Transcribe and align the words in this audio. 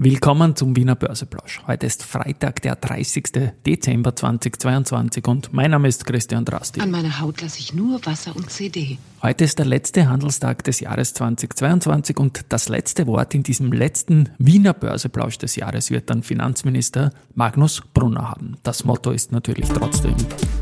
Willkommen 0.00 0.54
zum 0.54 0.76
Wiener 0.76 0.94
Börseplausch. 0.94 1.60
Heute 1.66 1.86
ist 1.86 2.04
Freitag, 2.04 2.62
der 2.62 2.76
30. 2.76 3.50
Dezember 3.66 4.14
2022 4.14 5.26
und 5.26 5.52
mein 5.52 5.72
Name 5.72 5.88
ist 5.88 6.06
Christian 6.06 6.44
Drasti. 6.44 6.80
An 6.80 6.92
meiner 6.92 7.18
Haut 7.18 7.40
lasse 7.40 7.58
ich 7.58 7.74
nur 7.74 8.06
Wasser 8.06 8.36
und 8.36 8.48
CD. 8.48 8.98
Heute 9.24 9.42
ist 9.42 9.58
der 9.58 9.66
letzte 9.66 10.08
Handelstag 10.08 10.62
des 10.62 10.78
Jahres 10.78 11.14
2022 11.14 12.16
und 12.16 12.44
das 12.48 12.68
letzte 12.68 13.08
Wort 13.08 13.34
in 13.34 13.42
diesem 13.42 13.72
letzten 13.72 14.28
Wiener 14.38 14.72
Börseplausch 14.72 15.36
des 15.38 15.56
Jahres 15.56 15.90
wird 15.90 16.10
dann 16.10 16.22
Finanzminister 16.22 17.10
Magnus 17.34 17.82
Brunner 17.92 18.30
haben. 18.30 18.56
Das 18.62 18.84
Motto 18.84 19.10
ist 19.10 19.32
natürlich 19.32 19.68
trotzdem 19.68 20.14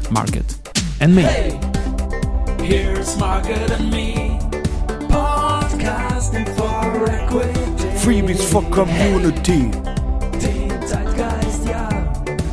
Market 0.08 0.46
and 1.00 1.14
Me. 1.14 1.24
Hey, 1.24 1.60
here's 2.62 3.18
Market 3.18 3.70
and 3.70 3.90
Me, 3.90 4.38
podcasting 5.10 6.46
for 6.56 7.06
equity. 7.06 7.75
Freebies 8.06 8.44
for 8.44 8.62
Community. 8.70 9.68
Den 10.40 10.70
Zeitgeist, 10.86 11.66
ja, 11.66 11.88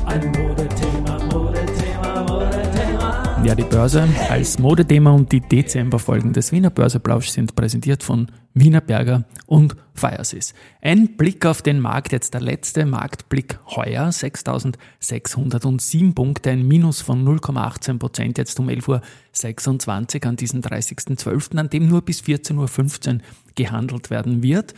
ein 0.07 0.31
Modethema, 0.31 1.19
Modethema, 1.31 2.23
Modethema. 2.23 3.43
Ja, 3.45 3.53
die 3.53 3.61
Börse 3.61 4.09
als 4.31 4.57
Modethema 4.57 5.11
und 5.11 5.31
die 5.31 5.41
Dezemberfolgen 5.41 6.33
des 6.33 6.51
Wiener 6.51 6.71
Börseplausch 6.71 7.27
sind 7.27 7.53
präsentiert 7.53 8.01
von 8.01 8.31
Wiener 8.55 8.81
Berger 8.81 9.25
und 9.45 9.75
Firesys. 9.93 10.55
Ein 10.81 11.17
Blick 11.17 11.45
auf 11.45 11.61
den 11.61 11.79
Markt, 11.79 12.13
jetzt 12.13 12.33
der 12.33 12.41
letzte 12.41 12.87
Marktblick 12.87 13.59
heuer, 13.67 14.09
6.607 14.09 16.15
Punkte, 16.15 16.49
ein 16.49 16.67
Minus 16.67 17.01
von 17.01 17.23
0,18 17.23 17.99
Prozent, 17.99 18.39
jetzt 18.39 18.59
um 18.59 18.69
11.26 18.69 20.23
Uhr 20.23 20.29
an 20.29 20.35
diesem 20.35 20.61
30.12., 20.61 21.59
an 21.59 21.69
dem 21.69 21.87
nur 21.87 22.01
bis 22.01 22.21
14.15 22.21 23.13
Uhr 23.13 23.19
gehandelt 23.53 24.09
werden 24.09 24.41
wird. 24.41 24.73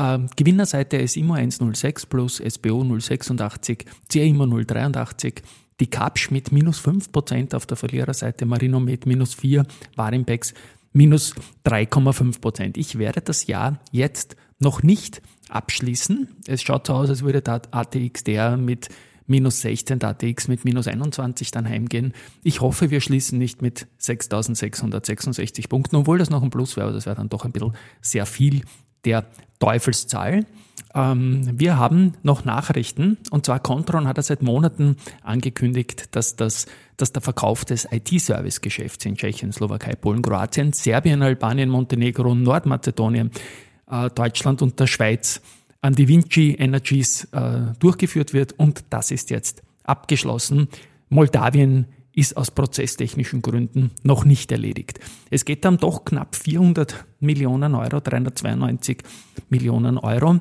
Ähm, 0.00 0.28
Gewinnerseite 0.34 1.06
SIMO 1.06 1.34
106 1.34 2.06
plus 2.06 2.38
SBO 2.38 2.82
086, 2.82 3.84
CIMO 4.10 4.46
083, 4.46 5.42
die 5.78 5.90
Kapsch 5.90 6.30
mit 6.30 6.52
minus 6.52 6.80
5% 6.80 7.54
auf 7.54 7.66
der 7.66 7.76
Verliererseite, 7.76 8.46
Marinomed 8.46 9.04
minus 9.04 9.34
4, 9.34 9.66
Warimbex 9.96 10.54
minus 10.94 11.34
3,5%. 11.66 12.78
Ich 12.78 12.98
werde 12.98 13.20
das 13.20 13.46
Jahr 13.46 13.78
jetzt 13.92 14.36
noch 14.58 14.82
nicht 14.82 15.20
abschließen. 15.50 16.28
Es 16.46 16.62
schaut 16.62 16.86
so 16.86 16.94
aus, 16.94 17.10
als 17.10 17.22
würde 17.22 17.42
der 17.42 17.60
ATXDR 17.70 18.56
mit 18.56 18.88
minus 19.26 19.60
16, 19.60 19.98
der 19.98 20.10
ATX 20.10 20.48
mit 20.48 20.64
minus 20.64 20.88
21 20.88 21.50
dann 21.50 21.68
heimgehen. 21.68 22.14
Ich 22.42 22.62
hoffe, 22.62 22.90
wir 22.90 23.02
schließen 23.02 23.38
nicht 23.38 23.60
mit 23.60 23.86
6.666 24.00 25.68
Punkten, 25.68 25.96
obwohl 25.96 26.18
das 26.18 26.30
noch 26.30 26.42
ein 26.42 26.50
Plus 26.50 26.76
wäre, 26.76 26.86
aber 26.86 26.94
das 26.94 27.04
wäre 27.04 27.16
dann 27.16 27.28
doch 27.28 27.44
ein 27.44 27.52
bisschen 27.52 27.76
sehr 28.00 28.24
viel 28.24 28.62
der 29.04 29.26
Teufelszahl. 29.58 30.46
Ähm, 30.94 31.48
wir 31.58 31.76
haben 31.76 32.14
noch 32.22 32.44
Nachrichten 32.44 33.18
und 33.30 33.46
zwar 33.46 33.60
Contron 33.60 34.08
hat 34.08 34.16
er 34.16 34.22
seit 34.22 34.42
Monaten 34.42 34.96
angekündigt, 35.22 36.14
dass, 36.16 36.36
das, 36.36 36.66
dass 36.96 37.12
der 37.12 37.22
Verkauf 37.22 37.64
des 37.64 37.86
IT-Service-Geschäfts 37.90 39.04
in 39.04 39.16
Tschechien, 39.16 39.52
Slowakei, 39.52 39.94
Polen, 39.94 40.22
Kroatien, 40.22 40.72
Serbien, 40.72 41.22
Albanien, 41.22 41.68
Montenegro, 41.68 42.34
Nordmazedonien, 42.34 43.30
äh, 43.88 44.10
Deutschland 44.10 44.62
und 44.62 44.80
der 44.80 44.86
Schweiz 44.86 45.40
an 45.80 45.94
die 45.94 46.08
Vinci 46.08 46.56
Energies 46.58 47.24
äh, 47.32 47.72
durchgeführt 47.78 48.32
wird 48.32 48.52
und 48.58 48.84
das 48.90 49.10
ist 49.10 49.30
jetzt 49.30 49.62
abgeschlossen. 49.84 50.68
Moldawien 51.08 51.86
ist 52.14 52.36
aus 52.36 52.50
prozesstechnischen 52.50 53.42
Gründen 53.42 53.90
noch 54.02 54.24
nicht 54.24 54.50
erledigt. 54.52 55.00
Es 55.30 55.44
geht 55.44 55.64
dann 55.64 55.78
doch 55.78 56.04
knapp 56.04 56.34
400 56.34 57.04
Millionen 57.20 57.74
Euro, 57.74 58.00
392 58.00 58.98
Millionen 59.48 59.98
Euro, 59.98 60.40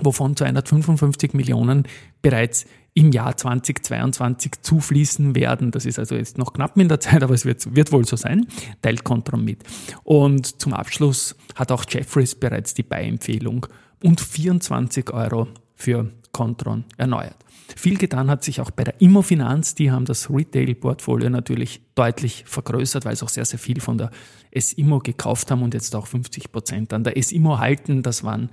wovon 0.00 0.36
255 0.36 1.32
Millionen 1.34 1.84
bereits 2.22 2.66
im 2.94 3.12
Jahr 3.12 3.36
2022 3.36 4.52
zufließen 4.62 5.34
werden. 5.36 5.70
Das 5.70 5.86
ist 5.86 5.98
also 5.98 6.16
jetzt 6.16 6.36
noch 6.36 6.52
knapp 6.52 6.76
in 6.76 6.88
der 6.88 7.00
Zeit, 7.00 7.22
aber 7.22 7.34
es 7.34 7.44
wird, 7.44 7.74
wird 7.74 7.92
wohl 7.92 8.04
so 8.04 8.16
sein. 8.16 8.46
Teilt 8.82 9.04
Contron 9.04 9.44
mit. 9.44 9.62
Und 10.02 10.60
zum 10.60 10.74
Abschluss 10.74 11.36
hat 11.54 11.70
auch 11.70 11.84
Jeffries 11.88 12.34
bereits 12.34 12.74
die 12.74 12.82
Beiempfehlung 12.82 13.66
und 14.02 14.20
24 14.20 15.10
Euro 15.12 15.48
für 15.78 16.10
Contron 16.32 16.84
erneuert. 16.96 17.36
Viel 17.76 17.96
getan 17.96 18.30
hat 18.30 18.42
sich 18.44 18.60
auch 18.60 18.70
bei 18.70 18.84
der 18.84 19.00
Immofinanz. 19.00 19.74
Die 19.74 19.90
haben 19.90 20.04
das 20.04 20.30
Retail-Portfolio 20.30 21.30
natürlich 21.30 21.80
deutlich 21.94 22.44
vergrößert, 22.46 23.04
weil 23.04 23.14
sie 23.14 23.24
auch 23.24 23.28
sehr, 23.28 23.44
sehr 23.44 23.58
viel 23.58 23.80
von 23.80 23.98
der 23.98 24.10
S-Immo 24.50 24.98
gekauft 24.98 25.50
haben 25.50 25.62
und 25.62 25.74
jetzt 25.74 25.94
auch 25.94 26.06
50 26.06 26.50
Prozent 26.50 26.92
an 26.92 27.04
der 27.04 27.16
S-Immo 27.16 27.58
halten. 27.58 28.02
Das 28.02 28.24
waren 28.24 28.50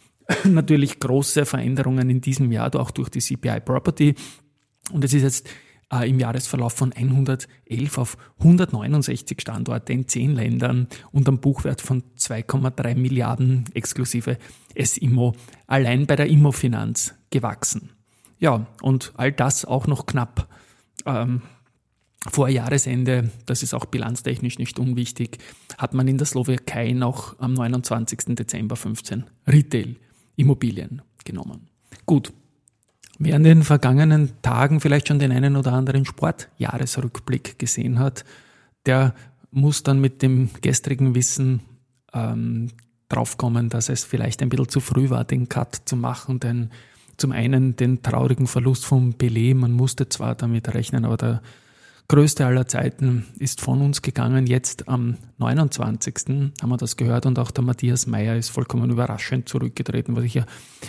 natürlich 0.44 1.00
große 1.00 1.44
Veränderungen 1.44 2.08
in 2.10 2.20
diesem 2.20 2.52
Jahr, 2.52 2.74
auch 2.76 2.90
durch 2.90 3.08
die 3.08 3.20
CPI 3.20 3.60
Property. 3.60 4.14
Und 4.92 5.04
es 5.04 5.12
ist 5.12 5.22
jetzt 5.22 5.48
äh, 5.92 6.08
im 6.08 6.18
Jahresverlauf 6.20 6.72
von 6.72 6.92
111 6.92 7.98
auf 7.98 8.16
169 8.38 9.40
Standorte 9.40 9.92
in 9.92 10.08
10 10.08 10.34
Ländern 10.34 10.88
und 11.12 11.28
am 11.28 11.38
Buchwert 11.38 11.80
von 11.80 12.02
2,3 12.18 12.94
Milliarden 12.94 13.64
exklusive 13.74 14.38
S-Immo 14.74 15.34
allein 15.66 16.06
bei 16.06 16.16
der 16.16 16.26
Immofinanz 16.26 17.14
gewachsen. 17.30 17.90
Ja, 18.38 18.66
und 18.82 19.12
all 19.16 19.32
das 19.32 19.64
auch 19.64 19.86
noch 19.86 20.06
knapp 20.06 20.48
ähm, 21.06 21.42
vor 22.28 22.48
Jahresende, 22.48 23.30
das 23.46 23.62
ist 23.62 23.74
auch 23.74 23.86
bilanztechnisch 23.86 24.58
nicht 24.58 24.78
unwichtig, 24.78 25.38
hat 25.76 25.94
man 25.94 26.08
in 26.08 26.18
der 26.18 26.26
Slowakei 26.26 26.92
noch 26.92 27.38
am 27.38 27.54
29. 27.54 28.34
Dezember 28.36 28.76
15 28.76 29.24
Retail-Immobilien 29.46 31.02
genommen. 31.24 31.68
Gut, 32.06 32.32
Wer 33.18 33.36
in 33.36 33.42
den 33.42 33.62
vergangenen 33.64 34.30
Tagen 34.42 34.80
vielleicht 34.80 35.08
schon 35.08 35.18
den 35.18 35.32
einen 35.32 35.56
oder 35.56 35.72
anderen 35.72 36.04
Sportjahresrückblick 36.04 37.58
gesehen 37.58 37.98
hat, 37.98 38.24
der 38.86 39.14
muss 39.50 39.82
dann 39.82 40.00
mit 40.00 40.22
dem 40.22 40.50
gestrigen 40.60 41.14
Wissen 41.14 41.60
ähm, 42.12 42.70
draufkommen, 43.08 43.70
dass 43.70 43.88
es 43.88 44.04
vielleicht 44.04 44.42
ein 44.42 44.50
bisschen 44.50 44.68
zu 44.68 44.80
früh 44.80 45.10
war, 45.10 45.24
den 45.24 45.48
Cut 45.48 45.82
zu 45.84 45.96
machen, 45.96 46.38
denn 46.38 46.70
zum 47.16 47.32
einen 47.32 47.74
den 47.74 48.02
traurigen 48.02 48.46
Verlust 48.46 48.86
von 48.86 49.14
Pelé, 49.14 49.54
man 49.54 49.72
musste 49.72 50.08
zwar 50.08 50.36
damit 50.36 50.72
rechnen, 50.72 51.04
aber 51.04 51.16
der 51.16 51.42
größte 52.08 52.46
aller 52.46 52.66
Zeiten 52.66 53.26
ist 53.38 53.60
von 53.60 53.82
uns 53.82 54.00
gegangen. 54.02 54.46
Jetzt 54.46 54.88
am 54.88 55.16
29. 55.36 56.52
haben 56.60 56.70
wir 56.70 56.78
das 56.78 56.96
gehört 56.96 57.26
und 57.26 57.38
auch 57.38 57.50
der 57.50 57.62
Matthias 57.62 58.06
Meyer 58.06 58.36
ist 58.36 58.48
vollkommen 58.48 58.90
überraschend 58.90 59.48
zurückgetreten, 59.48 60.16
was 60.16 60.24
ich 60.24 60.34
ja 60.34 60.46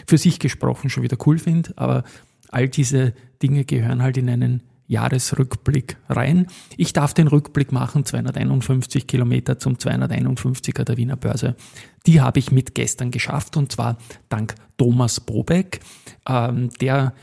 für 0.08 0.18
sich 0.18 0.40
gesprochen 0.40 0.90
schon 0.90 1.04
wieder 1.04 1.18
cool 1.26 1.38
finde. 1.38 1.74
Aber 1.76 2.04
all 2.50 2.70
diese 2.70 3.14
Dinge 3.44 3.66
gehören 3.66 4.02
halt 4.02 4.18
in 4.18 4.30
einen 4.30 4.64
Jahresrückblick 4.88 5.98
rein. 6.08 6.48
Ich 6.76 6.94
darf 6.94 7.14
den 7.14 7.28
Rückblick 7.28 7.72
machen, 7.72 8.06
251 8.06 9.06
Kilometer 9.06 9.60
zum 9.60 9.76
251er 9.76 10.84
der 10.84 10.98
Wiener 10.98 11.16
Börse. 11.16 11.56
Die 12.08 12.22
habe 12.22 12.40
ich 12.40 12.52
mit 12.52 12.74
gestern 12.74 13.12
geschafft 13.12 13.56
und 13.56 13.72
zwar 13.72 13.98
dank 14.30 14.56
Thomas 14.78 15.20
Bobeck, 15.20 15.82
ähm, 16.28 16.70
der 16.82 17.14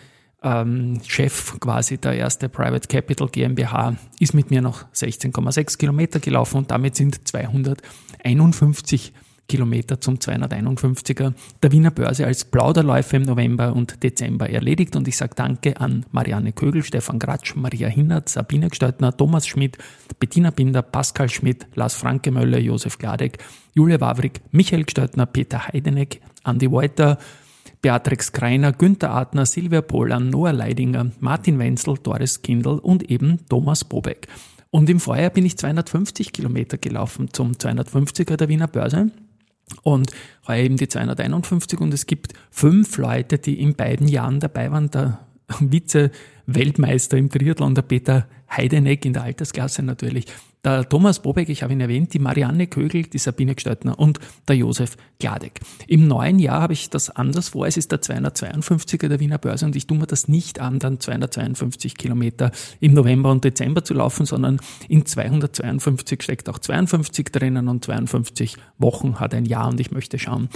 ähm, 0.47 1.01
Chef 1.07 1.59
quasi 1.59 1.99
der 1.99 2.15
erste 2.15 2.49
Private 2.49 2.87
Capital 2.89 3.29
GmbH, 3.29 3.97
ist 4.21 4.33
mit 4.33 4.51
mir 4.51 4.63
noch 4.63 4.85
16,6 4.95 5.77
Kilometer 5.77 6.21
gelaufen 6.21 6.59
und 6.59 6.71
damit 6.71 6.95
sind 6.95 7.27
251 7.27 9.13
Kilometer 9.49 10.01
zum 10.01 10.17
251er 10.17 11.33
der 11.63 11.73
Wiener 11.73 11.91
Börse 11.91 12.27
als 12.27 12.45
Plauderläufe 12.45 13.17
im 13.17 13.23
November 13.23 13.75
und 13.75 14.03
Dezember 14.03 14.51
erledigt. 14.51 14.97
Und 14.97 15.07
ich 15.07 15.17
sage 15.17 15.35
Danke 15.37 15.81
an 15.81 16.05
Marianne 16.11 16.53
Kögel, 16.53 16.83
Stefan 16.83 17.19
Gratsch, 17.19 17.55
Maria 17.55 17.89
Hinnert, 17.89 18.29
Sabine 18.29 18.69
Gsteutner, 18.69 19.17
Thomas 19.17 19.47
Schmidt, 19.47 19.79
Bettina 20.19 20.51
Binder, 20.51 20.83
Pascal 20.83 21.29
Schmidt, 21.29 21.67
Lars 21.75 21.95
Franke 21.95 22.31
Möller, 22.33 22.59
Josef 22.59 22.99
Gladek, 22.99 23.39
Julia 23.75 24.01
Wawrik, 24.01 24.41
Michael 24.51 24.85
Gsteutner, 24.85 25.27
Peter 25.27 25.69
Heideneck, 25.69 26.21
Andi 26.43 26.71
Wolter, 26.71 27.19
Beatrix 27.83 28.33
Kreiner, 28.33 28.73
Günther 28.73 29.13
Adner, 29.13 29.47
Silvia 29.47 29.81
Polan, 29.81 30.31
Noah 30.31 30.53
Leidinger, 30.53 31.11
Martin 31.21 31.59
Wenzel, 31.59 31.99
Doris 32.03 32.43
Kindl 32.43 32.79
und 32.79 33.11
eben 33.11 33.41
Thomas 33.49 33.85
Bobeck. 33.85 34.29
Und 34.71 34.91
im 34.91 35.01
Vorjahr 35.01 35.31
bin 35.31 35.47
ich 35.47 35.57
250 35.57 36.33
Kilometer 36.33 36.79
gelaufen 36.79 37.29
zum 37.33 37.53
250er 37.53 38.37
der 38.37 38.49
Wiener 38.49 38.69
Börse. 38.69 39.11
Und 39.83 40.13
heuer 40.47 40.65
eben 40.65 40.77
die 40.77 40.89
251 40.89 41.81
und 41.81 41.93
es 41.93 42.07
gibt 42.07 42.35
fünf 42.51 42.99
Leute, 42.99 43.39
die 43.39 43.61
in 43.61 43.75
beiden 43.75 44.07
Jahren 44.07 44.39
dabei 44.39 44.71
waren. 44.71 44.91
Der 44.91 45.19
Vize-Weltmeister 45.49 47.17
im 47.17 47.31
Triathlon, 47.31 47.75
der 47.75 47.83
Peter 47.83 48.29
Heideneck 48.51 49.05
in 49.05 49.13
der 49.13 49.25
Altersklasse 49.25 49.83
natürlich, 49.83 50.27
der 50.67 50.89
Thomas 50.89 51.21
Bobeck, 51.21 51.49
ich 51.49 51.63
habe 51.63 51.73
ihn 51.73 51.81
erwähnt, 51.81 52.13
die 52.13 52.19
Marianne 52.19 52.67
Kögel, 52.67 53.05
die 53.05 53.19
Sabine 53.19 53.55
Gsteutner 53.55 53.99
und 54.01 54.19
der 54.49 54.57
Josef 54.57 54.97
Gladek. 55.21 55.61
Im 55.87 56.09
neuen 56.09 56.41
Jahr 56.41 56.61
habe 56.61 56.73
ich 56.73 56.91
das 56.91 57.09
anders 57.09 57.51
vor. 57.51 57.69
Es 57.69 57.77
ist 57.77 57.93
der 57.93 58.03
252er 58.03 59.07
der 59.07 59.21
Wiener 59.21 59.39
Börse 59.39 59.65
und 59.65 59.77
ich 59.77 59.87
tue 59.87 59.97
mir 59.97 60.09
das 60.09 60.27
nicht 60.27 60.59
an, 60.59 60.81
dann 60.81 60.99
252 60.99 61.97
Kilometer 61.97 62.51
im 62.81 62.95
November 62.95 63.31
und 63.31 63.45
Dezember 63.45 63.85
zu 63.85 63.95
laufen, 63.95 64.27
sondern 64.27 64.59
in 64.89 65.07
252 65.07 66.21
steckt 66.21 66.49
auch 66.49 66.59
52 66.59 67.31
drinnen 67.31 67.69
und 67.69 67.85
52 67.85 68.57
Wochen 68.79 69.21
hat 69.21 69.35
ein 69.35 69.45
Jahr 69.45 69.69
und 69.69 69.79
ich 69.79 69.93
möchte 69.93 70.19
schauen, 70.19 70.49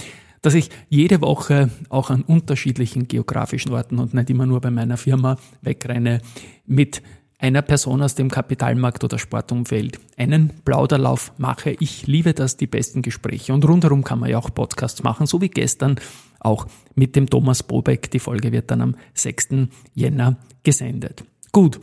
dass 0.42 0.54
ich 0.54 0.70
jede 0.88 1.20
Woche 1.20 1.70
auch 1.88 2.10
an 2.10 2.22
unterschiedlichen 2.22 3.06
geografischen 3.06 3.72
Orten 3.72 4.00
und 4.00 4.12
nicht 4.14 4.30
immer 4.30 4.46
nur 4.46 4.60
bei 4.60 4.70
meiner 4.70 4.96
Firma 4.96 5.36
wegrenne 5.62 6.20
mit 6.66 7.00
einer 7.40 7.62
Person 7.62 8.02
aus 8.02 8.14
dem 8.14 8.30
Kapitalmarkt 8.30 9.02
oder 9.02 9.18
Sportumfeld 9.18 9.98
einen 10.16 10.50
Plauderlauf 10.64 11.32
mache. 11.38 11.76
Ich 11.80 12.06
liebe 12.06 12.34
das, 12.34 12.56
die 12.56 12.66
besten 12.66 13.02
Gespräche. 13.02 13.54
Und 13.54 13.66
rundherum 13.66 14.04
kann 14.04 14.20
man 14.20 14.30
ja 14.30 14.38
auch 14.38 14.52
Podcasts 14.52 15.02
machen, 15.02 15.26
so 15.26 15.40
wie 15.40 15.48
gestern 15.48 15.96
auch 16.38 16.66
mit 16.94 17.16
dem 17.16 17.28
Thomas 17.28 17.62
Bobeck. 17.62 18.10
Die 18.10 18.18
Folge 18.18 18.52
wird 18.52 18.70
dann 18.70 18.82
am 18.82 18.96
6. 19.14 19.48
Jänner 19.94 20.36
gesendet. 20.62 21.24
Gut. 21.50 21.80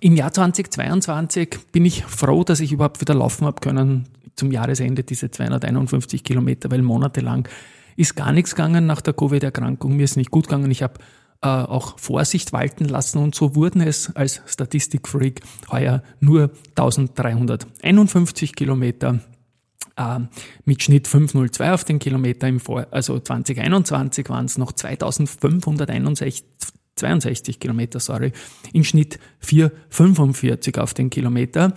Im 0.00 0.16
Jahr 0.16 0.32
2022 0.32 1.58
bin 1.70 1.84
ich 1.84 2.04
froh, 2.04 2.44
dass 2.44 2.60
ich 2.60 2.72
überhaupt 2.72 3.00
wieder 3.00 3.14
laufen 3.14 3.46
habe 3.46 3.60
können 3.60 4.08
zum 4.34 4.50
Jahresende 4.50 5.04
diese 5.04 5.30
251 5.30 6.24
Kilometer, 6.24 6.70
weil 6.70 6.82
monatelang 6.82 7.46
ist 7.96 8.16
gar 8.16 8.32
nichts 8.32 8.54
gegangen 8.54 8.86
nach 8.86 9.02
der 9.02 9.12
Covid-Erkrankung. 9.12 9.96
Mir 9.96 10.04
ist 10.04 10.16
nicht 10.16 10.30
gut 10.30 10.48
gegangen. 10.48 10.70
Ich 10.70 10.82
habe 10.82 10.94
äh, 11.42 11.48
auch 11.48 11.98
Vorsicht 11.98 12.52
walten 12.52 12.84
lassen 12.84 13.18
und 13.18 13.34
so 13.34 13.54
wurden 13.54 13.80
es 13.80 14.14
als 14.14 14.40
Statistikfreak 14.46 15.40
heuer 15.70 16.02
nur 16.20 16.50
1351 16.76 18.54
Kilometer 18.54 19.20
äh, 19.96 20.20
mit 20.64 20.82
Schnitt 20.82 21.08
502 21.08 21.72
auf 21.72 21.84
den 21.84 21.98
Kilometer 21.98 22.48
im 22.48 22.60
Vor 22.60 22.86
also 22.90 23.18
2021 23.18 24.28
waren 24.28 24.46
es 24.46 24.56
noch 24.56 24.72
2561 24.72 26.44
62 26.96 27.58
Kilometer, 27.58 28.00
sorry, 28.00 28.32
im 28.72 28.84
Schnitt 28.84 29.18
4,45 29.44 30.78
auf 30.78 30.94
den 30.94 31.10
Kilometer. 31.10 31.74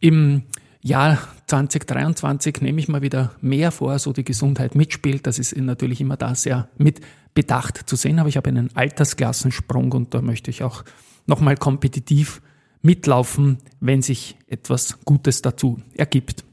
Im 0.00 0.42
Jahr 0.84 1.18
2023 1.46 2.60
nehme 2.60 2.78
ich 2.78 2.88
mal 2.88 3.00
wieder 3.00 3.32
mehr 3.40 3.72
vor, 3.72 3.98
so 3.98 4.12
die 4.12 4.22
Gesundheit 4.22 4.74
mitspielt. 4.74 5.26
Das 5.26 5.38
ist 5.38 5.56
natürlich 5.56 6.02
immer 6.02 6.18
da 6.18 6.34
sehr 6.34 6.68
mit 6.76 7.00
Bedacht 7.32 7.88
zu 7.88 7.96
sehen, 7.96 8.18
aber 8.18 8.28
ich 8.28 8.36
habe 8.36 8.50
einen 8.50 8.68
Altersklassensprung 8.76 9.92
und 9.92 10.12
da 10.12 10.20
möchte 10.20 10.50
ich 10.50 10.62
auch 10.62 10.84
nochmal 11.26 11.56
kompetitiv 11.56 12.42
mitlaufen, 12.82 13.58
wenn 13.80 14.02
sich 14.02 14.36
etwas 14.46 14.98
Gutes 15.06 15.40
dazu 15.40 15.80
ergibt. 15.94 16.44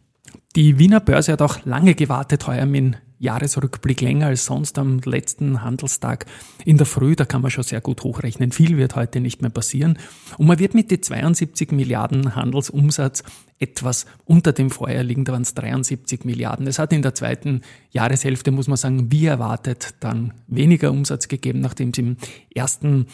Die 0.56 0.80
Wiener 0.80 1.02
Börse 1.02 1.34
hat 1.34 1.42
auch 1.42 1.66
lange 1.66 1.94
gewartet, 1.94 2.48
heuer 2.48 2.66
mit 2.66 2.96
Jahresrückblick 3.22 4.02
länger 4.02 4.28
als 4.28 4.46
sonst 4.46 4.78
am 4.80 5.00
letzten 5.06 5.62
Handelstag 5.62 6.26
in 6.66 6.78
der 6.78 6.88
Früh. 6.88 7.16
Da 7.16 7.26
kann 7.26 7.42
man 7.42 7.52
schon 7.52 7.64
sehr 7.64 7.80
gut 7.80 8.04
hochrechnen. 8.04 8.52
Viel 8.52 8.78
wird 8.78 8.96
heute 8.96 9.22
nicht 9.22 9.42
mehr 9.42 9.52
passieren. 9.52 10.00
Und 10.38 10.48
man 10.48 10.58
wird 10.60 10.74
mit 10.74 10.90
den 10.90 11.04
72 11.04 11.72
Milliarden 11.72 12.36
Handelsumsatz 12.36 13.24
etwas 13.60 14.08
unter 14.26 14.54
dem 14.54 14.72
Vorjahr 14.72 15.04
liegen. 15.04 15.24
Da 15.24 15.34
waren 15.34 15.44
es 15.44 15.54
73 15.54 16.26
Milliarden. 16.26 16.66
Es 16.66 16.80
hat 16.80 16.92
in 16.92 17.04
der 17.04 17.14
zweiten 17.14 17.62
Jahreshälfte, 17.92 18.50
muss 18.50 18.68
man 18.68 18.78
sagen, 18.78 19.12
wie 19.12 19.28
erwartet, 19.28 19.94
dann 20.00 20.34
weniger 20.48 20.90
Umsatz 20.90 21.28
gegeben, 21.28 21.60
nachdem 21.60 21.90
es 21.90 22.00
im 22.00 22.18
ersten 22.54 23.06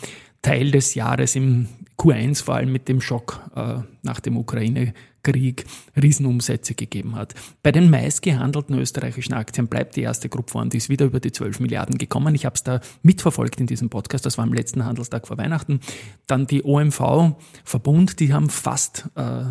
Teil 0.41 0.71
des 0.71 0.95
Jahres 0.95 1.35
im 1.35 1.67
Q1 1.97 2.43
vor 2.43 2.55
allem 2.55 2.71
mit 2.71 2.87
dem 2.87 3.01
Schock 3.01 3.41
äh, 3.55 3.79
nach 4.03 4.19
dem 4.19 4.37
Ukraine-Krieg 4.37 5.65
Riesenumsätze 5.99 6.75
gegeben 6.75 7.15
hat. 7.15 7.33
Bei 7.63 7.71
den 7.71 7.89
meistgehandelten 7.89 8.77
österreichischen 8.77 9.33
Aktien 9.33 9.67
bleibt 9.67 9.95
die 9.95 10.01
erste 10.01 10.29
Gruppe 10.29 10.51
vorn, 10.51 10.69
die 10.69 10.77
ist 10.77 10.89
wieder 10.89 11.05
über 11.05 11.19
die 11.19 11.31
12 11.31 11.59
Milliarden 11.59 11.97
gekommen. 11.97 12.35
Ich 12.35 12.45
habe 12.45 12.55
es 12.55 12.63
da 12.63 12.81
mitverfolgt 13.01 13.59
in 13.59 13.67
diesem 13.67 13.89
Podcast, 13.89 14.25
das 14.25 14.37
war 14.37 14.45
am 14.45 14.53
letzten 14.53 14.85
Handelstag 14.85 15.27
vor 15.27 15.37
Weihnachten. 15.37 15.79
Dann 16.27 16.45
die 16.45 16.63
OMV 16.63 17.35
Verbund, 17.63 18.19
die 18.19 18.31
haben 18.31 18.49
fast 18.49 19.09
äh, 19.15 19.45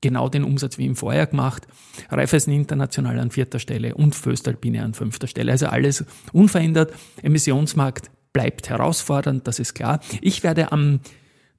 genau 0.00 0.28
den 0.28 0.44
Umsatz 0.44 0.78
wie 0.78 0.86
im 0.86 0.94
Vorjahr 0.94 1.26
gemacht. 1.26 1.66
Raiffeisen 2.08 2.52
International 2.52 3.18
an 3.18 3.32
vierter 3.32 3.58
Stelle 3.58 3.96
und 3.96 4.14
Föstalpine 4.14 4.84
an 4.84 4.94
fünfter 4.94 5.26
Stelle. 5.26 5.50
Also 5.50 5.66
alles 5.66 6.04
unverändert. 6.32 6.92
Emissionsmarkt 7.22 8.10
bleibt 8.32 8.70
herausfordernd, 8.70 9.48
das 9.48 9.58
ist 9.58 9.74
klar. 9.74 10.00
Ich 10.20 10.44
werde 10.44 10.70
am 10.70 11.00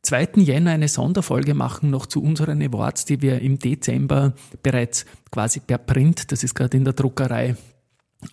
2. 0.02 0.30
Jänner 0.38 0.72
eine 0.72 0.88
Sonderfolge 0.88 1.54
machen, 1.54 1.90
noch 1.90 2.06
zu 2.06 2.22
unseren 2.22 2.62
Awards, 2.62 3.06
die 3.06 3.22
wir 3.22 3.42
im 3.42 3.60
Dezember 3.60 4.34
bereits 4.64 5.06
quasi 5.32 5.60
per 5.60 5.78
Print, 5.78 6.32
das 6.32 6.44
ist 6.44 6.56
gerade 6.56 6.78
in 6.78 6.86
der 6.86 6.94
Druckerei, 6.94 7.56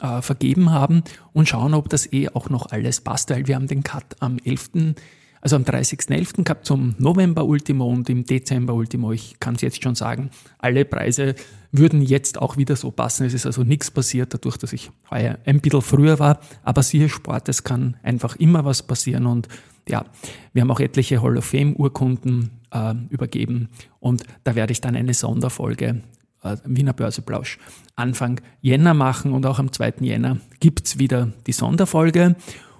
äh, 0.00 0.22
vergeben 0.22 0.70
haben 0.70 1.02
und 1.32 1.48
schauen, 1.48 1.74
ob 1.74 1.88
das 1.88 2.12
eh 2.12 2.28
auch 2.28 2.50
noch 2.50 2.66
alles 2.66 3.00
passt, 3.00 3.30
weil 3.30 3.46
wir 3.46 3.54
haben 3.54 3.68
den 3.68 3.82
Cut 3.82 4.16
am 4.20 4.38
11., 4.38 4.94
also 5.40 5.54
am 5.54 5.62
30.11. 5.62 6.42
gehabt 6.42 6.66
zum 6.66 6.96
November-Ultimo 6.98 7.86
und 7.86 8.10
im 8.10 8.24
Dezember-Ultimo. 8.24 9.12
Ich 9.12 9.38
kann 9.38 9.54
es 9.54 9.60
jetzt 9.60 9.80
schon 9.80 9.94
sagen, 9.94 10.30
alle 10.58 10.84
Preise 10.84 11.36
würden 11.70 12.02
jetzt 12.02 12.38
auch 12.40 12.56
wieder 12.56 12.74
so 12.74 12.90
passen. 12.90 13.26
Es 13.26 13.34
ist 13.34 13.46
also 13.46 13.62
nichts 13.62 13.92
passiert, 13.92 14.34
dadurch, 14.34 14.56
dass 14.56 14.72
ich 14.72 14.90
heuer 15.08 15.38
ein 15.44 15.60
bisschen 15.60 15.82
früher 15.82 16.18
war. 16.18 16.40
Aber 16.64 16.82
siehe 16.82 17.08
Sport, 17.08 17.48
es 17.48 17.62
kann 17.62 17.96
einfach 18.02 18.34
immer 18.36 18.64
was 18.64 18.82
passieren. 18.82 19.26
Und 19.26 19.46
ja, 19.88 20.04
wir 20.52 20.62
haben 20.62 20.70
auch 20.70 20.80
etliche 20.80 21.22
Hall 21.22 21.36
of 21.36 21.44
Fame-Urkunden 21.44 22.50
äh, 22.72 22.94
übergeben. 23.08 23.68
Und 24.00 24.24
da 24.44 24.54
werde 24.54 24.72
ich 24.72 24.80
dann 24.80 24.96
eine 24.96 25.14
Sonderfolge 25.14 26.02
äh, 26.42 26.56
Wiener 26.64 26.92
Börseplausch 26.92 27.58
Anfang 27.94 28.40
Jänner 28.60 28.94
machen. 28.94 29.32
Und 29.32 29.46
auch 29.46 29.58
am 29.58 29.72
2. 29.72 29.94
Jänner 30.00 30.38
gibt's 30.60 30.98
wieder 30.98 31.32
die 31.46 31.52
Sonderfolge. 31.52 32.36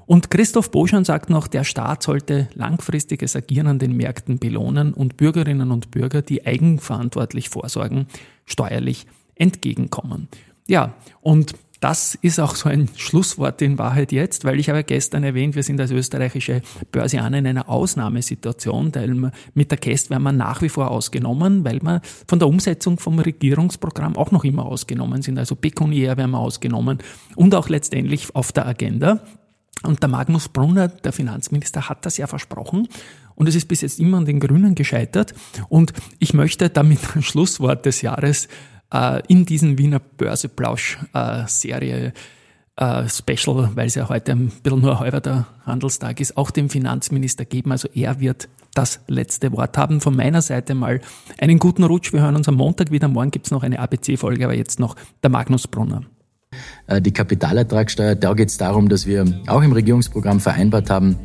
Und 0.07 0.31
Christoph 0.31 0.71
Boschan 0.71 1.05
sagt 1.05 1.31
noch, 1.31 1.49
der 1.49 1.65
Staat 1.65 2.03
sollte 2.03 2.49
langfristiges 2.55 3.35
Agieren 3.35 3.67
an 3.67 3.79
den 3.81 3.97
Märkten 3.97 4.39
belohnen 4.39 4.95
und 4.95 5.17
Bürgerinnen 5.17 5.73
und 5.73 5.91
Bürger, 5.91 6.23
die 6.23 6.47
eigenverantwortlich 6.47 7.49
vorsorgen, 7.49 8.07
steuerlich 8.45 9.07
entgegenkommen. 9.35 10.29
Ja, 10.69 10.95
und 11.21 11.55
das 11.87 12.17
ist 12.21 12.41
auch 12.41 12.57
so 12.57 12.69
ein 12.69 12.89
Schlusswort 12.97 13.63
in 13.63 13.79
Wahrheit 13.79 14.11
jetzt, 14.11 14.45
weil 14.45 14.59
ich 14.59 14.69
habe 14.69 14.83
gestern 14.83 15.23
erwähnt, 15.23 15.55
wir 15.55 15.63
sind 15.63 15.81
als 15.81 15.93
österreichische 15.93 16.61
Börsianer 16.91 17.39
in 17.39 17.47
einer 17.47 17.69
Ausnahmesituation, 17.69 18.93
weil 18.93 19.31
mit 19.55 19.71
der 19.71 19.79
Käst 19.79 20.11
werden 20.11 20.25
wir 20.25 20.33
nach 20.33 20.63
wie 20.63 20.69
vor 20.69 20.91
ausgenommen, 20.91 21.65
weil 21.65 21.81
wir 21.83 22.01
von 22.27 22.41
der 22.41 22.49
Umsetzung 22.49 22.99
vom 22.99 23.21
Regierungsprogramm 23.21 24.17
auch 24.17 24.33
noch 24.33 24.43
immer 24.43 24.67
ausgenommen 24.67 25.23
sind. 25.23 25.39
Also 25.39 25.55
pekuniär 25.55 26.17
werden 26.17 26.33
wir 26.33 26.41
ausgenommen 26.41 26.99
und 27.37 27.55
auch 27.55 27.69
letztendlich 27.69 28.35
auf 28.35 28.51
der 28.51 28.67
Agenda. 28.67 29.21
Und 29.85 30.03
der 30.03 30.09
Magnus 30.09 30.49
Brunner, 30.49 30.89
der 30.89 31.13
Finanzminister, 31.13 31.89
hat 31.89 32.05
das 32.05 32.17
ja 32.17 32.27
versprochen. 32.27 32.89
Und 33.37 33.49
es 33.49 33.55
ist 33.55 33.69
bis 33.69 33.83
jetzt 33.83 34.01
immer 34.01 34.17
an 34.17 34.25
den 34.25 34.41
Grünen 34.41 34.75
gescheitert. 34.75 35.35
Und 35.69 35.93
ich 36.19 36.35
möchte 36.35 36.69
damit 36.69 36.99
ein 37.15 37.23
Schlusswort 37.23 37.87
des 37.87 38.03
Jahres 38.03 38.49
äh, 38.93 39.23
in 39.29 39.47
diesen 39.47 39.79
Wiener 39.79 40.01
Börseplausch-Serie 40.01 42.13
äh, 42.77 43.09
Special, 43.09 43.71
weil 43.75 43.87
es 43.87 43.95
ja 43.95 44.09
heute 44.09 44.33
ein 44.33 44.53
bisschen 44.63 44.81
nur 44.81 45.01
halber 45.01 45.21
der 45.21 45.47
Handelstag 45.65 46.21
ist, 46.21 46.37
auch 46.37 46.51
dem 46.51 46.71
Finanzminister 46.71 47.45
geben. 47.45 47.73
Also 47.73 47.89
er 47.95 48.21
wird 48.21 48.49
das 48.75 49.01
letzte 49.07 49.53
Wort 49.53 49.79
haben. 49.79 50.01
Von 50.01 50.15
meiner 50.15 50.43
Seite 50.43 50.75
mal 50.75 51.01
einen 51.39 51.59
guten 51.59 51.85
Rutsch. 51.85 52.13
Wir 52.13 52.21
hören 52.21 52.37
uns 52.37 52.49
am 52.49 52.57
Montag 52.57 52.91
wieder. 52.91 53.09
Morgen 53.09 53.31
gibt 53.31 53.47
es 53.47 53.51
noch 53.51 53.63
eine 53.63 53.79
ABC-Folge, 53.79 54.45
aber 54.45 54.55
jetzt 54.55 54.79
noch 54.79 54.97
der 55.23 55.31
Magnus 55.31 55.67
Brunner. 55.67 56.03
Äh, 56.87 57.01
die 57.01 57.13
Kapitalertragssteuer, 57.13 58.15
da 58.15 58.35
geht 58.35 58.51
es 58.51 58.59
darum, 58.59 58.89
dass 58.89 59.07
wir 59.07 59.25
auch 59.47 59.63
im 59.63 59.73
Regierungsprogramm 59.73 60.41
vereinbart 60.41 60.91
haben, 60.91 61.17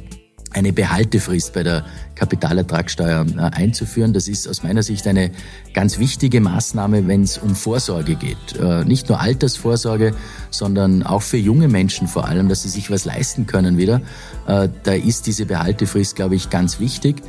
eine 0.54 0.74
Behaltefrist 0.74 1.54
bei 1.54 1.64
der 1.64 1.86
Kapitalertragssteuer 2.16 3.26
äh, 3.36 3.40
einzuführen. 3.40 4.14
Das 4.14 4.28
ist 4.28 4.48
aus 4.48 4.64
meiner 4.64 4.84
Sicht 4.84 5.08
eine 5.08 5.32
ganz 5.74 6.00
wichtige 6.00 6.42
Maßnahme, 6.42 7.08
wenn 7.08 7.24
es 7.24 7.38
um 7.38 7.56
Vorsorge 7.56 8.16
geht. 8.16 8.38
Äh, 8.60 8.86
nicht 8.86 9.10
nur 9.10 9.20
Altersvorsorge, 9.20 10.14
sondern 10.50 11.04
auch 11.04 11.22
für 11.22 11.38
junge 11.38 11.68
Menschen 11.68 12.08
vor 12.08 12.26
allem, 12.28 12.50
dass 12.50 12.64
sie 12.64 12.70
sich 12.70 12.92
was 12.92 13.06
leisten 13.06 13.48
können 13.48 13.78
wieder. 13.78 14.02
Da 14.46 14.94
ist 14.94 15.28
diese 15.28 15.46
Behaltefrist, 15.46 16.16
glaube 16.16 16.36
ich, 16.36 16.50
ganz 16.50 16.80
wichtig. 16.80 17.22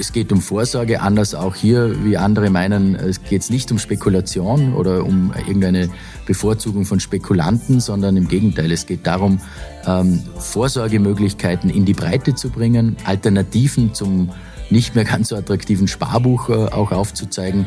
Es 0.00 0.12
geht 0.12 0.32
um 0.32 0.40
Vorsorge, 0.40 1.02
anders 1.02 1.34
auch 1.34 1.54
hier, 1.54 2.04
wie 2.04 2.16
andere 2.16 2.48
meinen, 2.48 2.94
es 2.94 3.22
geht 3.22 3.50
nicht 3.50 3.70
um 3.70 3.78
Spekulation 3.78 4.72
oder 4.72 5.04
um 5.04 5.30
irgendeine 5.46 5.90
Bevorzugung 6.24 6.86
von 6.86 7.00
Spekulanten, 7.00 7.80
sondern 7.80 8.16
im 8.16 8.26
Gegenteil, 8.26 8.72
es 8.72 8.86
geht 8.86 9.06
darum, 9.06 9.40
ähm, 9.86 10.22
Vorsorgemöglichkeiten 10.38 11.68
in 11.68 11.84
die 11.84 11.92
Breite 11.92 12.34
zu 12.34 12.48
bringen, 12.48 12.96
Alternativen 13.04 13.92
zum 13.92 14.30
nicht 14.70 14.94
mehr 14.94 15.04
ganz 15.04 15.28
so 15.28 15.36
attraktiven 15.36 15.86
Sparbuch 15.86 16.48
äh, 16.48 16.52
auch 16.52 16.92
aufzuzeigen. 16.92 17.66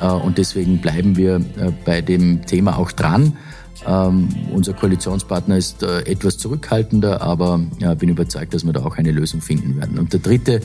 Äh, 0.00 0.06
und 0.06 0.38
deswegen 0.38 0.80
bleiben 0.80 1.16
wir 1.16 1.36
äh, 1.36 1.70
bei 1.84 2.00
dem 2.00 2.46
Thema 2.46 2.78
auch 2.78 2.92
dran. 2.92 3.36
Ähm, 3.86 4.28
unser 4.52 4.72
Koalitionspartner 4.72 5.58
ist 5.58 5.82
etwas 5.82 6.38
zurückhaltender, 6.38 7.20
aber 7.20 7.60
ja, 7.80 7.92
bin 7.92 8.08
überzeugt, 8.08 8.54
dass 8.54 8.64
wir 8.64 8.72
da 8.72 8.84
auch 8.84 8.96
eine 8.96 9.10
Lösung 9.10 9.42
finden 9.42 9.76
werden. 9.76 9.98
Und 9.98 10.14
der 10.14 10.20
dritte 10.20 10.60